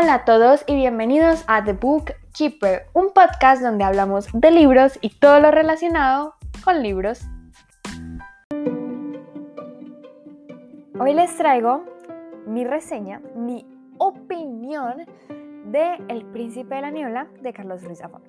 [0.00, 4.98] Hola a todos y bienvenidos a The Book Keeper, un podcast donde hablamos de libros
[5.02, 7.20] y todo lo relacionado con libros.
[10.98, 11.84] Hoy les traigo
[12.46, 13.66] mi reseña, mi
[13.98, 15.04] opinión
[15.66, 18.22] de El Príncipe de la Niebla de Carlos Ruiz Zafón.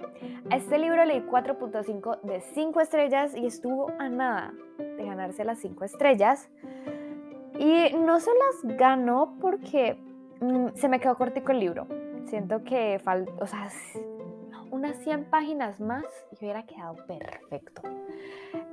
[0.49, 5.59] A este libro leí 4.5 de 5 estrellas y estuvo a nada de ganarse las
[5.59, 6.49] 5 estrellas.
[7.57, 9.97] Y no se las ganó porque
[10.41, 11.87] mm, se me quedó cortico el libro.
[12.25, 13.69] Siento que falta, o sea,
[14.71, 17.81] unas 100 páginas más y hubiera quedado perfecto.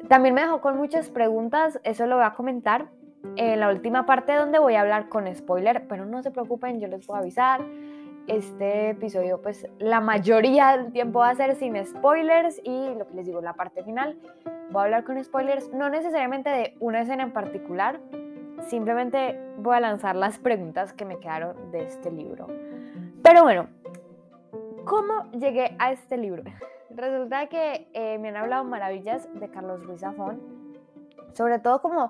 [0.08, 2.88] También me dejó con muchas preguntas, eso lo voy a comentar
[3.36, 6.88] en la última parte donde voy a hablar con spoiler, pero no se preocupen, yo
[6.88, 7.62] les a avisar.
[8.26, 13.14] Este episodio, pues la mayoría del tiempo va a ser sin spoilers y lo que
[13.14, 14.18] les digo, la parte final,
[14.70, 18.00] voy a hablar con spoilers, no necesariamente de una escena en particular,
[18.68, 22.46] simplemente voy a lanzar las preguntas que me quedaron de este libro.
[23.22, 23.68] Pero bueno,
[24.84, 26.44] ¿cómo llegué a este libro?
[26.90, 30.40] Resulta que eh, me han hablado maravillas de Carlos Ruiz Zafón,
[31.32, 32.08] sobre todo como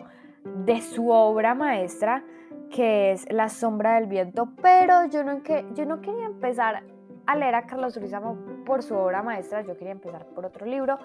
[0.64, 2.24] de su obra maestra,
[2.70, 5.42] que es La sombra del viento, pero yo no,
[5.74, 6.82] yo no quería empezar
[7.28, 10.98] a leer a Carlos Zafón por su obra maestra, yo quería empezar por otro libro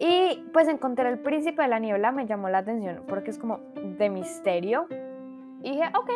[0.00, 3.60] y pues encontré El Príncipe de la Niebla, me llamó la atención porque es como
[3.76, 4.88] de misterio
[5.62, 6.10] y dije, ok,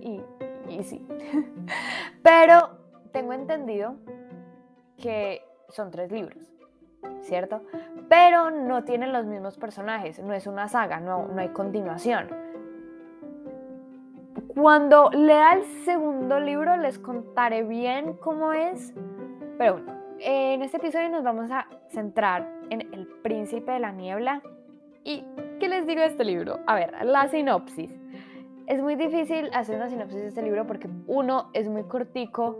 [0.00, 0.20] y,
[0.68, 1.06] y sí,
[2.22, 2.78] pero
[3.10, 3.96] tengo entendido
[4.98, 6.52] que son tres libros.
[7.22, 7.62] ¿cierto?
[8.08, 12.28] Pero no tienen los mismos personajes, no es una saga, no, no hay continuación.
[14.60, 18.92] Cuando lea el segundo libro les contaré bien cómo es,
[19.56, 24.42] pero bueno, en este episodio nos vamos a centrar en El Príncipe de la Niebla.
[25.04, 25.22] ¿Y
[25.60, 26.58] qué les digo de este libro?
[26.66, 27.94] A ver, la sinopsis.
[28.66, 32.58] Es muy difícil hacer una sinopsis de este libro porque uno es muy cortico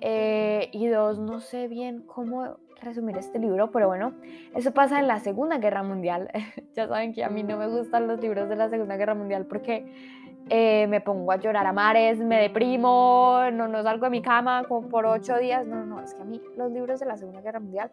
[0.00, 4.14] eh, y dos, no sé bien cómo resumir este libro, pero bueno,
[4.54, 6.30] eso pasa en la Segunda Guerra Mundial.
[6.74, 9.44] ya saben que a mí no me gustan los libros de la Segunda Guerra Mundial
[9.44, 14.22] porque eh, me pongo a llorar a mares, me deprimo, no, no salgo de mi
[14.22, 15.66] cama por ocho días.
[15.66, 17.90] No, no, es que a mí los libros de la Segunda Guerra Mundial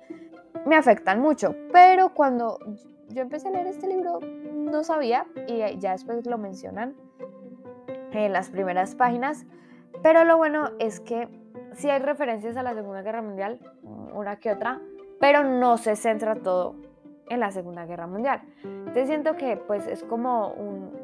[0.65, 1.55] me afectan mucho.
[1.71, 2.59] Pero cuando
[3.09, 6.95] yo empecé a leer este libro, no sabía y ya después lo mencionan
[8.11, 9.45] en las primeras páginas.
[10.03, 11.27] Pero lo bueno es que
[11.73, 13.59] sí hay referencias a la Segunda Guerra Mundial,
[14.13, 14.79] una que otra,
[15.19, 16.75] pero no se centra todo
[17.29, 18.41] en la Segunda Guerra Mundial.
[18.63, 21.02] Entonces siento que pues es como un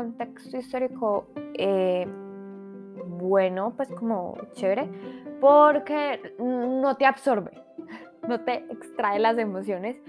[0.00, 2.06] contexto histórico eh,
[3.06, 4.88] bueno, pues como chévere,
[5.40, 7.50] porque no te absorbe,
[8.26, 10.00] no te extrae las emociones,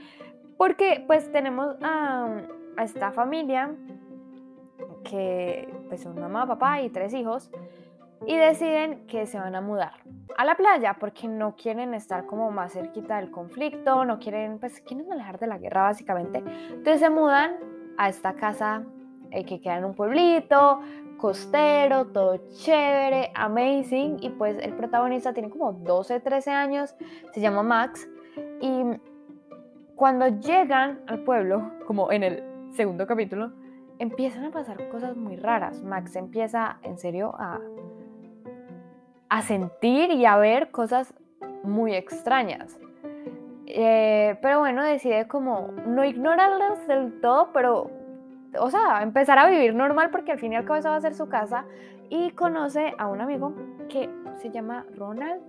[0.57, 2.41] porque pues tenemos a,
[2.78, 3.75] esta familia
[5.03, 7.52] que pues son mamá, papá y tres hijos,
[8.25, 9.94] y deciden que se van a mudar
[10.38, 14.79] a la playa porque no quieren estar como más cerquita del conflicto, no quieren, pues
[14.81, 16.44] quieren alejar de la guerra básicamente.
[16.69, 17.56] Entonces se mudan
[17.97, 18.84] a esta casa
[19.31, 20.81] eh, que queda en un pueblito,
[21.18, 24.18] costero, todo chévere, amazing.
[24.22, 26.96] Y pues el protagonista tiene como 12, 13 años,
[27.34, 28.08] se llama Max.
[28.62, 28.84] Y
[29.96, 33.52] cuando llegan al pueblo, como en el segundo capítulo,
[34.00, 35.84] empiezan a pasar cosas muy raras.
[35.84, 37.59] Max empieza en serio a
[39.31, 41.14] a sentir y a ver cosas
[41.64, 42.78] muy extrañas.
[43.66, 47.90] Eh, pero bueno, decide como no ignorarlas del todo, pero,
[48.60, 51.02] o sea, empezar a vivir normal porque al fin y al cabo esa va a
[51.02, 51.66] ser su casa
[52.10, 53.54] y conoce a un amigo
[53.90, 55.42] que se llama Ronald.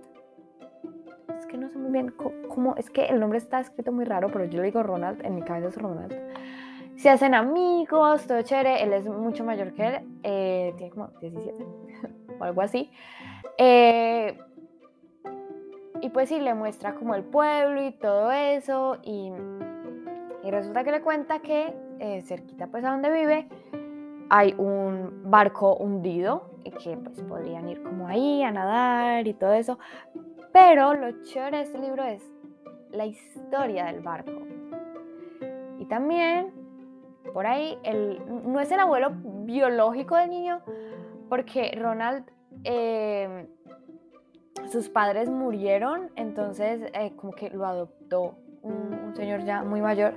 [1.37, 2.13] Es que no sé muy bien
[2.49, 5.35] cómo, es que el nombre está escrito muy raro, pero yo le digo Ronald, en
[5.35, 6.13] mi cabeza es Ronald.
[6.95, 11.65] Se hacen amigos, todo chévere, él es mucho mayor que él, eh, tiene como 17
[12.39, 12.91] o algo así.
[13.57, 14.37] Eh,
[16.01, 18.99] y pues sí, le muestra como el pueblo y todo eso.
[19.03, 19.31] Y,
[20.43, 23.47] y resulta que le cuenta que eh, cerquita pues a donde vive
[24.29, 29.77] hay un barco hundido que pues podrían ir como ahí a nadar y todo eso.
[30.51, 32.23] Pero lo chévere de este libro es
[32.91, 34.31] la historia del barco.
[35.79, 36.51] Y también
[37.33, 39.11] por ahí el, no es el abuelo
[39.45, 40.61] biológico del niño,
[41.29, 42.25] porque Ronald
[42.63, 43.47] Em,
[44.71, 50.15] sus padres murieron, entonces eh, como que lo adoptó un, señor ya muy mayor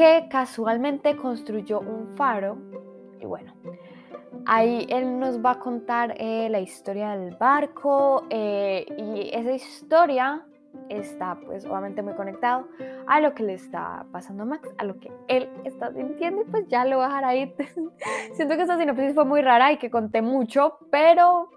[0.00, 2.56] que casualmente construyó un faro
[3.20, 3.52] y bueno,
[4.46, 10.46] ahí él nos va a contar eh, la historia del barco eh, y esa historia
[10.88, 12.66] está pues obviamente muy conectado
[13.08, 16.44] a lo que le está pasando a Max, a lo que él está sintiendo y
[16.46, 17.54] pues ya lo voy a dejar ahí.
[18.32, 21.50] Siento que esta sinopsis fue muy rara y que conté mucho, pero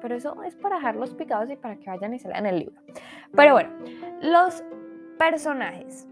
[0.00, 2.80] pero eso es para dejarlos picados y para que vayan y se lean el libro.
[3.34, 3.70] Pero bueno,
[4.22, 4.62] los
[5.18, 6.06] personajes.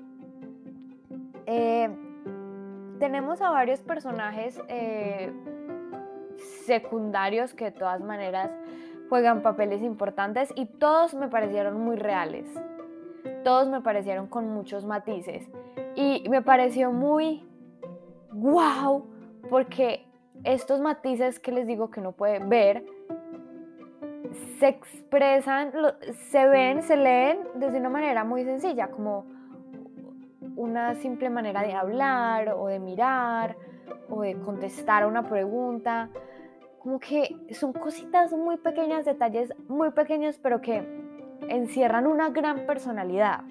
[1.47, 1.89] Eh,
[2.99, 5.33] tenemos a varios personajes eh,
[6.67, 8.51] secundarios que de todas maneras
[9.09, 12.47] juegan papeles importantes y todos me parecieron muy reales.
[13.43, 15.49] Todos me parecieron con muchos matices.
[15.95, 17.47] Y me pareció muy
[18.33, 19.07] wow
[19.51, 20.07] porque
[20.45, 22.85] estos matices que les digo que no puede ver
[24.59, 25.73] se expresan,
[26.31, 29.27] se ven, se leen desde una manera muy sencilla, como
[30.57, 33.57] una simple manera de hablar o de mirar
[34.09, 36.11] o de contestar a una pregunta.
[36.79, 40.87] Como que son cositas muy pequeñas, detalles muy pequeños, pero que
[41.49, 43.45] encierran una gran personalidad.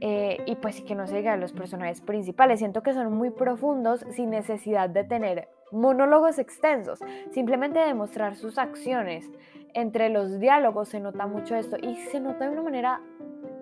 [0.00, 2.58] Eh, y pues que no se diga los personajes principales.
[2.58, 7.00] Siento que son muy profundos sin necesidad de tener monólogos extensos,
[7.32, 9.30] simplemente demostrar sus acciones.
[9.72, 13.00] Entre los diálogos se nota mucho esto y se nota de una manera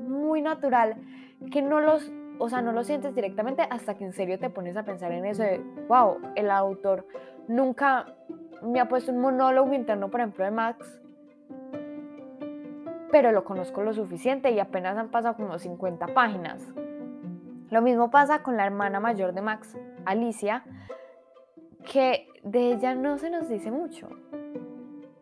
[0.02, 0.96] muy natural
[1.50, 4.76] que no los, o sea, no lo sientes directamente hasta que en serio te pones
[4.76, 7.06] a pensar en eso de, wow, el autor
[7.48, 8.06] nunca
[8.62, 11.00] me ha puesto un monólogo interno, por ejemplo, de Max,
[13.10, 16.66] pero lo conozco lo suficiente y apenas han pasado como 50 páginas.
[17.70, 20.64] Lo mismo pasa con la hermana mayor de Max, Alicia,
[21.90, 24.08] que de ella no se nos dice mucho,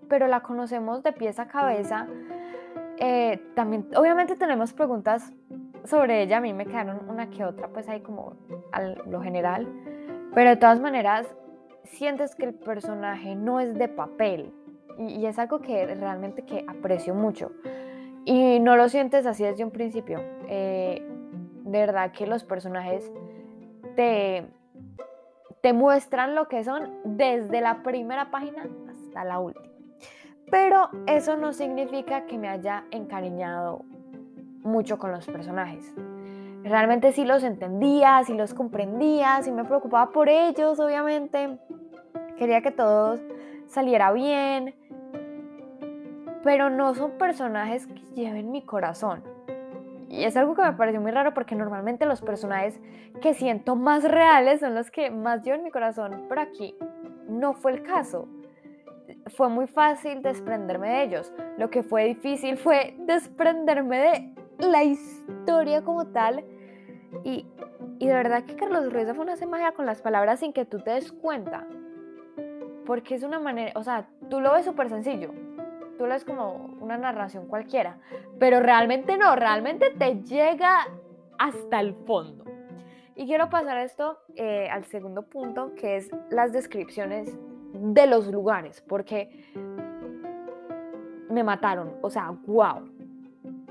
[0.08, 2.06] pero la conocemos de pies a cabeza.
[3.00, 5.32] Eh, también, obviamente tenemos preguntas
[5.85, 8.37] sobre ella, a mí me quedaron una que otra, pues ahí como
[8.73, 9.67] a lo general,
[10.35, 11.26] pero de todas maneras
[11.85, 14.52] sientes que el personaje no es de papel
[14.99, 17.52] y, es algo que realmente que aprecio mucho
[18.26, 20.20] y no lo sientes así desde un principio.
[20.49, 21.02] Eh,
[21.64, 23.11] de verdad que los personajes
[23.97, 24.47] te,
[25.62, 29.69] te muestran lo que son desde la primera página hasta la última.
[30.50, 33.85] Pero eso no significa que me haya encariñado
[34.62, 35.94] mucho con los personajes.
[36.64, 41.58] Realmente sí los entendía, sí los comprendía, sí me preocupaba por ellos, obviamente.
[42.37, 43.19] Quería que todo
[43.67, 44.75] saliera bien.
[46.43, 49.23] Pero no son personajes que lleven mi corazón.
[50.08, 52.81] Y es algo que me pareció muy raro porque normalmente los personajes
[53.23, 56.25] que siento más reales son los que más llevan mi corazón.
[56.29, 56.75] Pero aquí
[57.29, 58.26] no fue el caso
[59.28, 61.32] fue muy fácil desprenderme de ellos.
[61.58, 66.44] Lo que fue difícil fue desprenderme de la historia como tal.
[67.24, 67.46] Y,
[67.98, 70.80] y de verdad que Carlos Ruiz fue una magia con las palabras sin que tú
[70.80, 71.66] te des cuenta.
[72.86, 75.32] Porque es una manera, o sea, tú lo ves súper sencillo.
[75.98, 77.98] Tú lo ves como una narración cualquiera.
[78.38, 80.88] Pero realmente no, realmente te llega
[81.38, 82.44] hasta el fondo.
[83.16, 87.38] Y quiero pasar esto eh, al segundo punto, que es las descripciones
[87.72, 89.50] de los lugares, porque
[91.28, 91.94] me mataron.
[92.02, 93.00] O sea, wow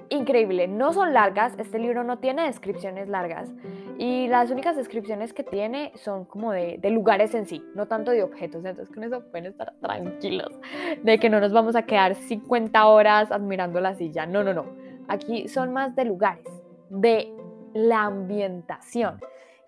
[0.09, 0.67] increíble.
[0.67, 3.51] No son largas, este libro no tiene descripciones largas
[3.97, 8.23] y las únicas descripciones que tiene son como de, lugares en sí, no tanto de
[8.23, 8.65] objetos.
[8.65, 10.59] Entonces con eso pueden estar tranquilos
[11.03, 14.25] de que no nos vamos a quedar 50 horas admirando la silla.
[14.25, 14.65] No, no, no.
[15.07, 16.45] Aquí son más de lugares,
[16.89, 17.33] de
[17.73, 19.19] la ambientación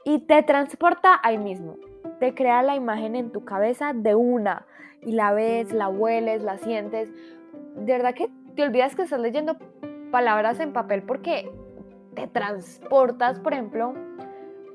[0.05, 1.77] y te transporta ahí mismo.
[2.21, 4.67] Te crea la imagen en tu cabeza de una
[5.01, 7.11] y la ves, la hueles, la sientes.
[7.75, 9.57] De verdad que te olvidas que estás leyendo
[10.11, 11.51] palabras en papel porque
[12.13, 13.95] te transportas, por ejemplo,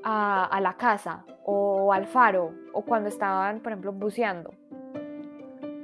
[0.03, 4.51] a, la casa o al faro o cuando estaban, por ejemplo, buceando.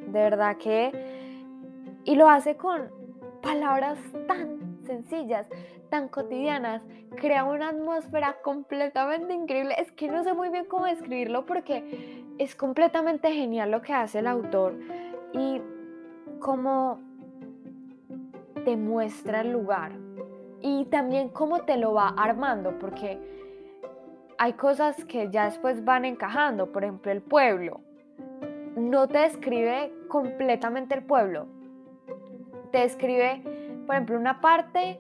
[0.08, 0.92] De verdad que...
[2.04, 2.90] Y lo hace con
[3.42, 5.48] palabras tan sencillas,
[5.94, 6.82] tan cotidianas,
[7.18, 9.76] crea una atmósfera completamente increíble.
[9.78, 14.18] Es que no sé muy bien cómo describirlo porque es completamente genial lo que hace
[14.18, 14.74] el autor
[15.34, 15.62] y
[16.40, 17.00] como
[18.66, 19.92] te muestra el lugar
[20.62, 23.20] y también cómo te lo va armando, porque
[24.40, 27.82] hay cosas que ya después van encajando, por ejemplo el pueblo.
[28.76, 31.46] No te describe completamente el pueblo,
[32.72, 33.44] te describe,
[33.86, 35.00] por ejemplo, una parte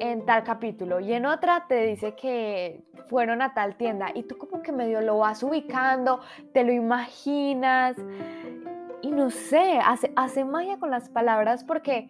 [0.00, 4.36] en tal capítulo y en otra te dice que fueron a tal tienda y tú
[4.36, 6.20] como que medio lo vas ubicando,
[6.52, 7.96] te lo imaginas
[9.02, 12.08] y no sé, hace, hace magia con las palabras porque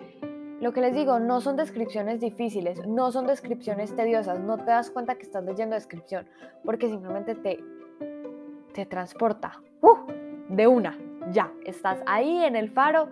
[0.61, 4.91] lo que les digo, no son descripciones difíciles, no son descripciones tediosas, no te das
[4.91, 6.27] cuenta que estás leyendo descripción,
[6.65, 7.63] porque simplemente te,
[8.75, 9.99] te transporta ¡uh!
[10.49, 10.99] de una,
[11.31, 13.09] ya, estás ahí en el faro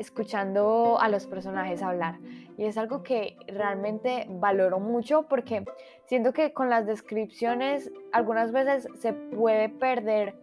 [0.00, 2.18] escuchando a los personajes hablar.
[2.56, 5.64] Y es algo que realmente valoro mucho porque
[6.06, 10.34] siento que con las descripciones algunas veces se puede perder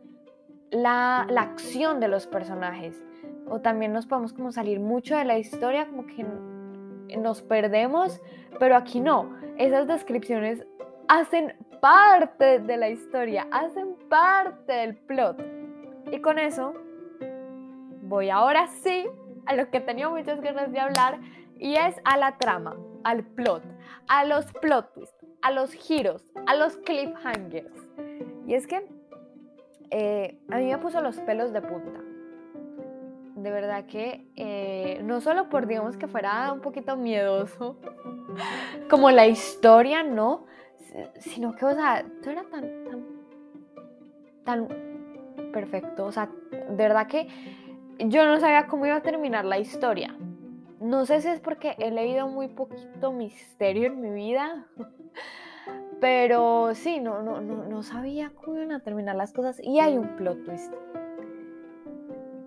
[0.70, 3.02] la, la acción de los personajes
[3.50, 6.26] o también nos podemos como salir mucho de la historia, como que
[7.18, 8.22] nos perdemos,
[8.60, 9.36] pero aquí no.
[9.58, 10.66] Esas descripciones
[11.08, 15.42] hacen parte de la historia, hacen parte del plot.
[16.12, 16.74] Y con eso
[18.04, 19.08] voy ahora sí
[19.48, 21.20] a lo que tenía muchas ganas de hablar
[21.58, 23.64] y es a la trama, al plot,
[24.08, 27.74] a los plot twists, a los giros, a los cliffhangers.
[28.46, 28.88] Y es que
[29.90, 32.02] eh, a mí me puso los pelos de punta.
[33.36, 37.78] De verdad que eh, no solo por, digamos, que fuera un poquito miedoso,
[38.90, 40.46] como la historia, ¿no?
[41.20, 43.06] Sino que, o sea, todo era tan, tan,
[44.44, 46.06] tan perfecto.
[46.06, 47.28] O sea, de verdad que
[48.00, 50.16] yo no sabía cómo iba a terminar la historia.
[50.80, 54.68] No sé si es porque he leído muy poquito misterio en mi vida,
[56.00, 59.60] pero sí, no, no, no, no sabía cómo iban a terminar las cosas.
[59.64, 60.74] Y hay un plot twist.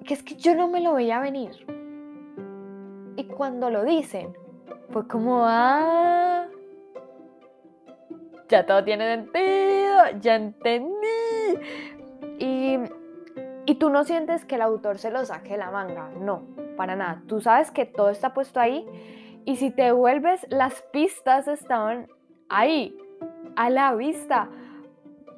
[0.04, 1.66] Que es que yo no me lo veía venir.
[3.16, 4.32] Y cuando lo dicen,
[4.90, 6.46] fue como, ah,
[8.48, 11.06] ya todo tiene sentido, ya entendí.
[13.70, 16.42] Y tú no sientes que el autor se lo saque de la manga, no,
[16.76, 17.22] para nada.
[17.28, 18.84] Tú sabes que todo está puesto ahí
[19.44, 22.08] y si te vuelves, las pistas estaban
[22.48, 22.98] ahí,
[23.54, 24.48] a la vista.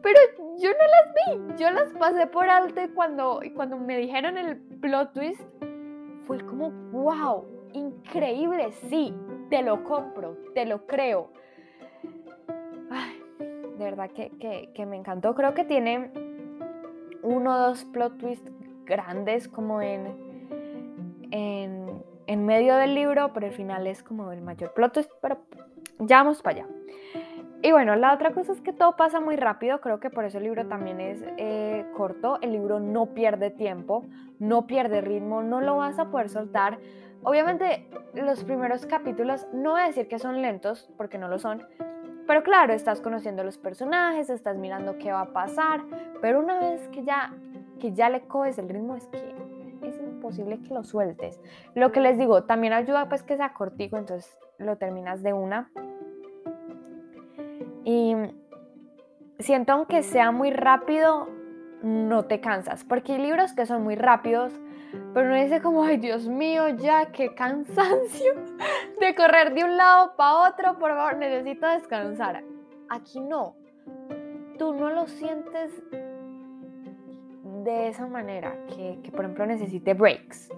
[0.02, 0.18] Pero
[0.56, 4.56] yo no las vi, yo las pasé por alto y cuando, cuando me dijeron el
[4.56, 5.42] plot twist,
[6.22, 9.14] fue como, wow, increíble, sí,
[9.50, 11.34] te lo compro, te lo creo.
[13.76, 16.31] De verdad que, que me encantó, creo que tiene
[17.22, 18.50] uno o dos plot twists
[18.84, 20.06] grandes como en,
[21.30, 25.38] en, medio del libro, pero el final es como el mayor plot twist, pero
[25.98, 26.68] ya vamos para allá.
[27.62, 30.38] Y bueno, la otra cosa es que todo pasa muy rápido, creo que por eso
[30.38, 34.04] el libro también es eh, corto, el libro no pierde tiempo,
[34.40, 36.78] no pierde ritmo, no lo vas a poder soltar.
[37.22, 41.62] Obviamente los primeros capítulos no voy a decir que son lentos, porque no lo son,
[42.26, 45.82] pero claro, estás conociendo los personajes, estás mirando qué va a pasar,
[46.20, 47.34] pero una vez que ya,
[47.80, 49.34] que ya le coges el ritmo es que
[49.82, 51.40] es imposible que lo sueltes.
[51.74, 55.70] Lo que les digo, también ayuda pues que sea cortico, entonces lo terminas de una.
[57.84, 58.14] Y
[59.38, 61.28] siento aunque sea muy rápido,
[61.82, 64.52] no te cansas, porque hay libros que son muy rápidos,
[65.14, 68.34] pero no dice como, ay Dios mío, ya qué cansancio
[69.06, 72.42] de correr de un lado para otro, por favor, necesito descansar.
[72.88, 73.56] Aquí no,
[74.58, 75.82] tú no lo sientes
[77.64, 80.50] de esa manera, que, que por ejemplo necesite breaks,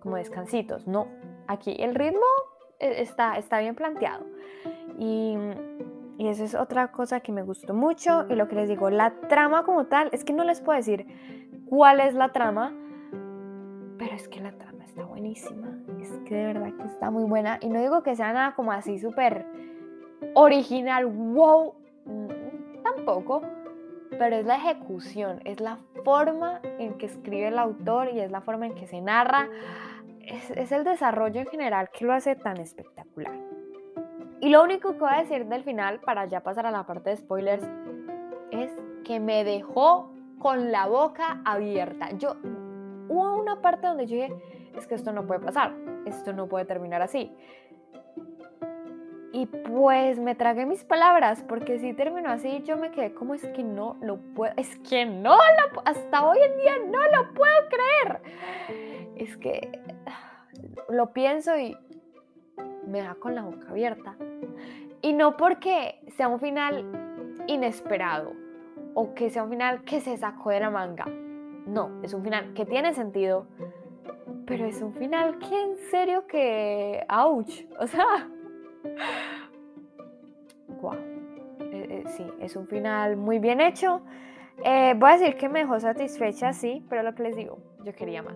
[0.00, 1.08] como descansitos, no,
[1.46, 2.26] aquí el ritmo
[2.78, 4.24] e, está, está bien planteado.
[4.98, 5.36] Y,
[6.18, 8.26] y eso es otra cosa que me gustó mucho.
[8.28, 11.06] Y lo que les digo, la trama como tal, es que no les puedo decir
[11.68, 12.74] cuál es la trama,
[13.96, 15.68] pero es que la trama está buenísima.
[16.00, 17.58] Es que de verdad que está muy buena.
[17.60, 19.46] Y no digo que sea nada como así súper
[20.34, 23.42] original, wow, mm, tampoco.
[24.10, 28.40] Pero es la ejecución, es la forma en que escribe el autor y es la
[28.40, 29.48] forma en que se narra.
[30.20, 33.34] Es, es el desarrollo en general que lo hace tan espectacular.
[34.40, 37.10] Y lo único que voy a decir del final, para ya pasar a la parte
[37.10, 37.64] de spoilers,
[38.50, 38.70] es
[39.04, 42.10] que me dejó con la boca abierta.
[42.12, 42.36] Yo
[43.08, 44.32] hubo una parte donde yo dije,
[44.76, 45.74] es que esto no puede pasar,
[46.06, 47.32] esto no puede terminar así.
[49.32, 53.46] Y pues me tragué mis palabras, porque si terminó así, yo me quedé como es
[53.46, 57.54] que no lo puedo, es que no lo, hasta hoy en día no lo puedo
[57.68, 58.22] creer.
[59.16, 59.70] Es que
[60.88, 61.76] lo pienso y
[62.86, 64.16] me da con la boca abierta.
[65.00, 66.84] Y no porque sea un final
[67.46, 68.32] inesperado
[68.94, 71.06] o que sea un final que se sacó de la manga.
[71.66, 73.46] No, es un final que tiene sentido,
[74.50, 77.04] pero es un final que en serio que...
[77.08, 77.48] ¡Auch!
[77.78, 78.28] O sea...
[80.80, 80.96] ¡Guau!
[81.60, 84.02] Eh, eh, sí, es un final muy bien hecho.
[84.64, 87.94] Eh, voy a decir que me dejó satisfecha, sí, pero lo que les digo, yo
[87.94, 88.34] quería más.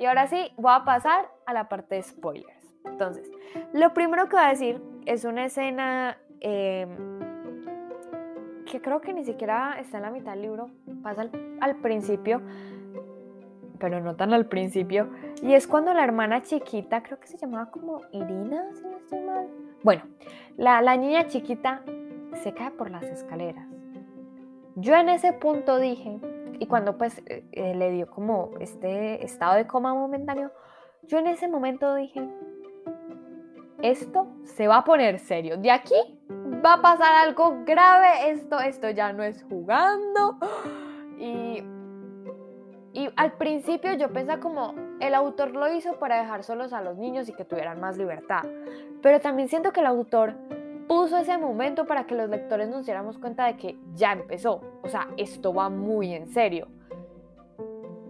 [0.00, 2.74] Y ahora sí, voy a pasar a la parte de spoilers.
[2.84, 3.30] Entonces,
[3.72, 6.88] lo primero que voy a decir es una escena em,
[8.64, 10.70] que creo que ni siquiera está en la mitad del libro,
[11.04, 12.42] pasa al, principio,
[13.78, 15.10] pero no tan al principio,
[15.42, 19.20] y es cuando la hermana chiquita, creo que se llamaba como Irina, si no estoy
[19.20, 19.48] mal.
[19.82, 20.02] Bueno,
[20.56, 21.82] la, la niña chiquita
[22.42, 23.66] se cae por las escaleras.
[24.74, 26.20] Yo en ese punto dije,
[26.58, 30.50] y cuando pues eh, eh, le dio como este estado de coma momentáneo,
[31.04, 32.28] yo en ese momento dije,
[33.82, 35.56] esto se va a poner serio.
[35.56, 35.94] De aquí
[36.64, 38.30] va a pasar algo grave.
[38.30, 40.38] Esto, esto ya no es jugando.
[41.18, 41.62] Y,
[42.96, 46.96] Y al principio yo pensaba como el autor lo hizo para dejar solos a los
[46.96, 48.42] niños y que tuvieran más libertad.
[49.02, 50.32] Pero también siento que el autor
[50.88, 54.62] puso ese momento para que los lectores nos diéramos cuenta de que ya empezó.
[54.82, 56.68] O sea, esto va muy en serio.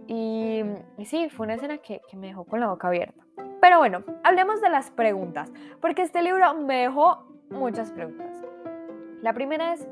[0.06, 0.62] Y,
[1.04, 3.26] sí, fue una escena que, que me dejó con la boca abierta.
[3.60, 5.50] Pero bueno, hablemos de las preguntas,
[5.80, 8.30] porque este libro me dejó muchas preguntas.
[9.20, 9.88] La primera es,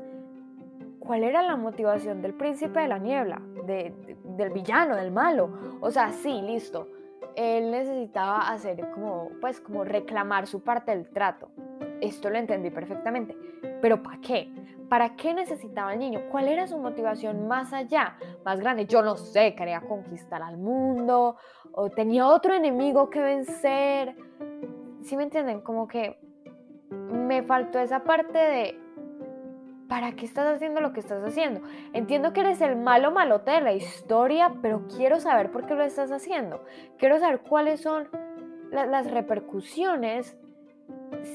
[1.05, 3.41] ¿cuál era la motivación del príncipe de la niebla?
[3.65, 5.49] del villano, del malo.
[5.81, 6.87] O sea, sí, listo.
[7.35, 11.49] Él necesitaba hacer como, pues, como reclamar su parte del trato.
[11.99, 13.35] Esto lo entendí perfectamente.
[13.81, 14.53] Pero ¿para qué?
[14.89, 16.21] ¿Para qué necesitaba el niño?
[16.31, 18.85] ¿Cuál era su motivación más allá, más grande?
[18.85, 21.37] Yo no sé, quería conquistar al mundo
[21.71, 24.15] o tenía otro enemigo que vencer.
[25.01, 25.61] ¿Sí me entienden?
[25.61, 26.19] Como que
[26.89, 28.84] me faltó esa parte de
[29.87, 31.61] ¿para qué estás haciendo lo que estás haciendo?
[31.93, 35.83] Entiendo que eres el malo malote de la historia, pero quiero saber por qué lo
[35.83, 36.63] estás haciendo.
[36.97, 38.07] Quiero saber cuáles son
[38.71, 40.37] las repercusiones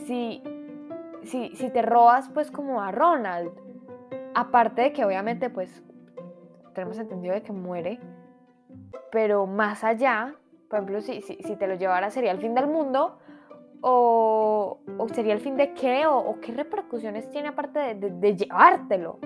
[0.06, 0.42] si,
[1.22, 3.52] si, si te robas pues como a Ronald.
[4.34, 5.82] Aparte de que obviamente pues
[6.74, 7.98] tenemos entendido de que muere,
[9.10, 10.34] pero más allá,
[10.68, 13.18] por ejemplo, si, si, si te lo llevara sería el fin del mundo,
[13.82, 14.78] o,
[15.12, 16.06] sería el fin de qué?
[16.06, 19.18] ¿O, qué repercusiones tiene aparte de, llevártelo?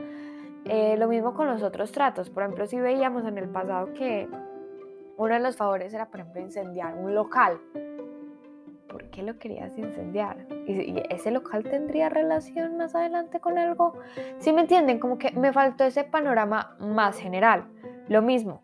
[0.64, 2.30] Eh, lo mismo con los otros tratos.
[2.30, 4.28] Por ejemplo, si veíamos en el pasado que
[5.16, 7.60] uno de los favores era, por ejemplo, incendiar un local.
[8.88, 10.46] ¿Por qué lo querías incendiar?
[10.66, 13.94] ¿Y, ese local tendría relación más adelante con algo?
[14.38, 17.66] Si me entienden, como que me faltó ese panorama más general.
[18.08, 18.62] Lo mismo,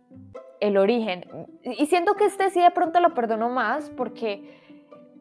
[0.60, 1.24] el origen.
[1.62, 4.59] Y siento que este sí de pronto lo perdono más porque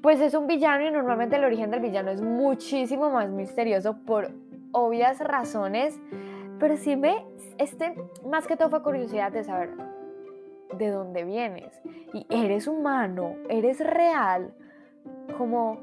[0.02, 4.32] pues es un villano y normalmente el origen del villano es muchísimo más misterioso por
[4.72, 6.00] obvias razones,
[6.60, 7.26] pero sí me,
[7.58, 9.72] este más que todo fue curiosidad de saber
[10.78, 11.82] de dónde vienes.
[12.14, 14.54] Y eres humano, eres real,
[15.38, 15.80] como,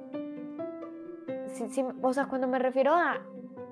[2.02, 3.20] o sea, cuando me refiero a,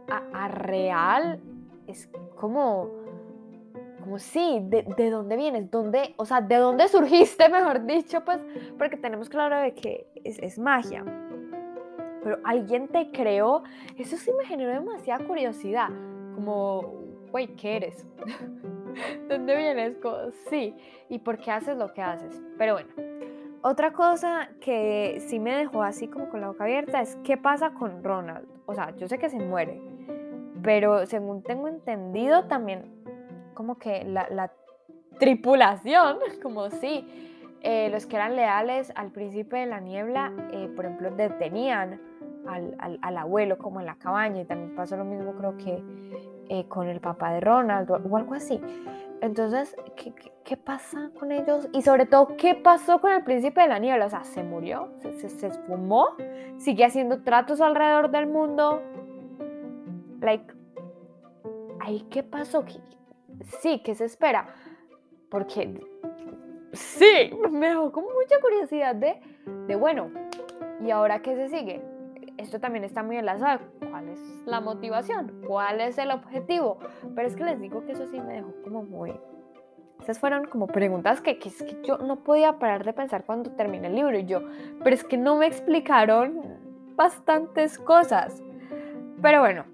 [0.09, 1.41] a, a real,
[1.87, 3.03] es como
[4.05, 8.39] como sí, de, de, dónde vienes, dónde, o sea, de dónde surgiste, mejor dicho, pues,
[8.77, 11.05] porque tenemos claro de que es, es magia.
[12.23, 13.63] Pero alguien te creó,
[13.97, 15.91] eso sí me generó demasiada curiosidad,
[16.35, 16.95] como,
[17.31, 18.07] güey, ¿qué eres?
[19.29, 19.97] ¿Dónde vienes?
[20.49, 20.75] Sí,
[21.09, 22.43] ¿y por qué haces lo que haces?
[22.59, 22.89] Pero bueno,
[23.67, 27.71] otra cosa que sí me dejó así como con la boca abierta es qué pasa
[27.71, 28.47] con Ronald.
[28.67, 29.81] O sea, yo sé que se muere,
[30.63, 33.05] pero según tengo entendido también
[33.55, 34.53] como que la,
[35.19, 37.07] tripulación, como si
[37.67, 41.99] eh, los que eran leales al príncipe de la niebla, eh, por ejemplo, detenían
[42.47, 45.83] al, abuelo como en la cabaña y también pasó lo mismo creo que
[46.51, 48.61] eh, con el papá de Ronald o, algo así.
[49.23, 50.13] Entonces, ¿qué,
[50.45, 51.67] ¿qué, pasa con ellos?
[51.73, 54.07] Y sobre todo, ¿qué pasó con el príncipe de la niebla?
[54.07, 54.91] O sea, ¿se murió?
[54.99, 56.09] ¿Se, se, esfumó?
[56.59, 58.83] ¿Sigue haciendo tratos alrededor del mundo?
[60.21, 60.53] Like,
[61.81, 62.63] ¿ahí qué pasó?
[63.63, 64.49] sí, ¿qué se espera?
[65.31, 65.81] Porque
[66.75, 69.21] sí, me dejó con mucha curiosidad de,
[69.67, 70.11] de, bueno,
[70.85, 71.83] ¿y ahora qué se sigue?
[72.37, 73.61] Esto también está muy enlazado.
[73.91, 75.41] ¿Cuál es la motivación?
[75.47, 76.79] ¿Cuál es el objetivo?
[77.15, 79.15] Pero es que les digo que eso sí me dejó como muy...
[80.01, 83.87] Esas fueron como preguntas que, que, que yo no podía parar de pensar cuando terminé
[83.87, 84.43] el libro y yo,
[84.83, 86.43] pero es que no me explicaron
[86.97, 88.43] bastantes cosas.
[89.23, 89.65] Pero bueno,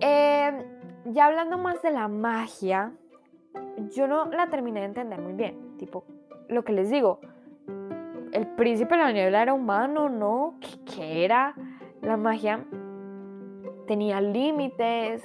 [0.00, 0.64] eh,
[1.06, 2.92] ya hablando más de la magia,
[3.94, 5.76] yo no la terminé de entender muy bien.
[5.78, 6.04] Tipo,
[6.48, 7.20] lo que les digo,
[8.32, 10.58] el príncipe de la niebla era humano, ¿no?
[10.94, 11.54] ¿Qué, era?
[12.02, 12.64] La magia
[13.86, 15.22] tenía límites.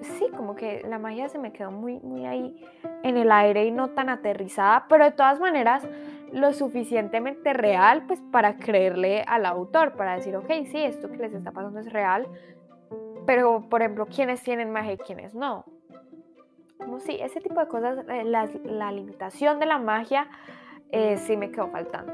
[0.00, 2.64] Sí, como que la magia se me quedó muy, muy ahí
[3.02, 5.88] en el aire y no tan aterrizada, pero de todas maneras
[6.32, 11.32] lo suficientemente real pues para creerle al autor, para decir, ok, sí, esto que les
[11.32, 12.28] está pasando es real,
[13.28, 15.66] pero, por ejemplo, ¿quiénes tienen magia y quiénes no?
[16.78, 20.28] Como sí, ese tipo de cosas, eh, la, limitación de la magia
[20.90, 22.12] eh, sí me quedó faltando.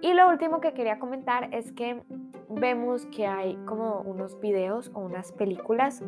[0.00, 2.02] Y lo último que quería comentar es que
[2.48, 6.02] vemos que hay como unos videos o unas películas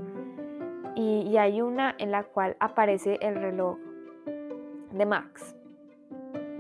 [0.94, 3.78] y, y hay una en la cual aparece el reloj
[4.92, 5.56] de Max.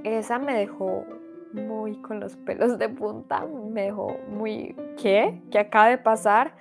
[0.04, 1.04] Esa me dejó
[1.52, 5.40] muy con los pelos de punta, me dejó muy ¿qué?
[5.50, 6.54] ¿Qué acaba de pasar?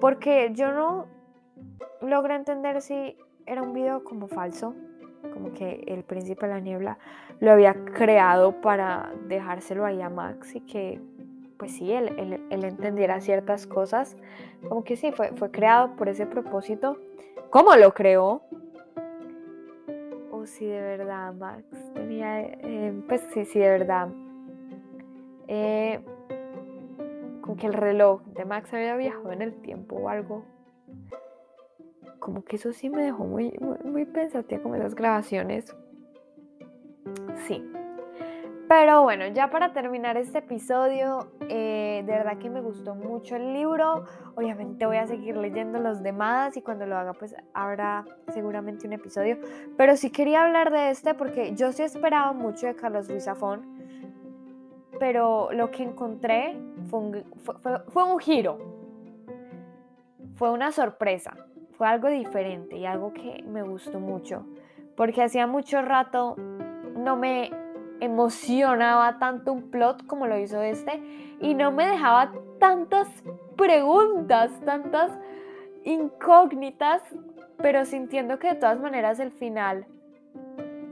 [0.00, 1.06] Porque yo no
[2.00, 3.16] logré entender si
[3.48, 4.74] era un video como falso,
[5.32, 6.98] como que el príncipe de la niebla
[7.40, 11.00] lo había creado para dejárselo ahí a Max y que
[11.56, 14.16] pues sí, él, él, entendiera ciertas cosas,
[14.68, 16.96] como que sí, fue, fue creado por ese propósito.
[17.50, 18.42] ¿Cómo lo creó?
[20.48, 24.08] si de verdad Max tenía, eh, pues sí, sí, de verdad,
[25.46, 26.00] eh,
[27.40, 30.44] como que el reloj de Max había viajado en el tiempo o algo.
[32.18, 35.74] Como que eso sí me dejó muy, muy, pensativa como esas grabaciones.
[37.46, 37.64] Sí.
[38.68, 43.54] Pero bueno, ya para terminar este episodio, eh, de verdad que me gustó mucho el
[43.54, 44.04] libro.
[44.34, 48.04] Obviamente voy a seguir leyendo los demás y cuando lo haga pues habrá
[48.34, 49.38] seguramente un episodio.
[49.78, 53.62] Pero sí quería hablar de este porque yo sí esperaba mucho de Carlos Ruiz Zafón.
[55.00, 56.58] Pero lo que encontré
[56.90, 57.24] fue
[57.88, 58.58] fue un giro.
[60.34, 61.47] Fue una sorpresa.
[61.78, 64.44] Fue algo diferente y algo que me gustó mucho.
[64.96, 66.34] Porque hacía mucho rato
[66.96, 67.52] no me
[68.00, 71.00] emocionaba tanto un plot como lo hizo este
[71.40, 73.08] y no me dejaba tantas
[73.56, 75.16] preguntas, tantas
[75.84, 77.00] incógnitas,
[77.58, 79.86] pero sintiendo que de todas maneras el final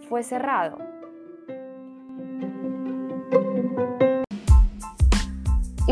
[0.09, 0.79] fue cerrado.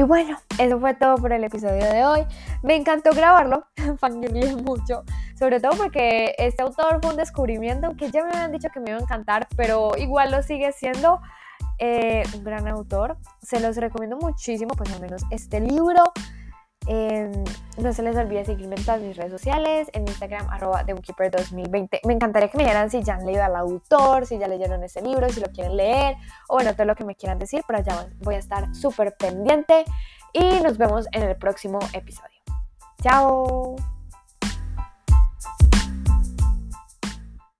[0.06, 2.26] Bueno, eso fue todo por el episodio de hoy.
[2.62, 3.66] Me encantó grabarlo,
[3.98, 5.04] fangirlé mucho,
[5.38, 8.90] sobre todo porque este autor fue un descubrimiento, aunque ya me habían dicho que me
[8.90, 11.20] iba a encantar, pero igual lo sigue siendo
[11.78, 13.16] eh, un gran autor.
[13.42, 16.12] Se los recomiendo muchísimo, pues al menos este libro.
[16.86, 22.00] No se les olvide seguirme en todas mis redes sociales, en Instagram, arroba TheBookkeeper2020.
[22.04, 25.02] Me encantaría que me dijeran si ya han leído al autor, si ya leyeron ese
[25.02, 26.16] libro, si lo quieren leer,
[26.48, 29.84] o bueno, todo lo que me quieran decir, pero ya voy a estar súper pendiente
[30.32, 32.40] y nos vemos en el próximo episodio.
[33.02, 33.93] ¡Chao!